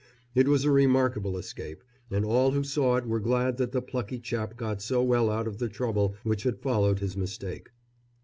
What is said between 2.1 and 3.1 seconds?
all who saw it